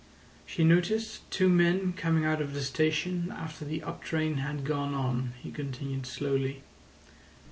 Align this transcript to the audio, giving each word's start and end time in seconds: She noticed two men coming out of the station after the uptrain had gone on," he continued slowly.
She 0.47 0.63
noticed 0.63 1.29
two 1.29 1.47
men 1.47 1.93
coming 1.93 2.25
out 2.25 2.41
of 2.41 2.55
the 2.55 2.63
station 2.63 3.31
after 3.31 3.65
the 3.65 3.81
uptrain 3.83 4.37
had 4.37 4.63
gone 4.65 4.95
on," 4.95 5.33
he 5.43 5.51
continued 5.51 6.07
slowly. 6.07 6.63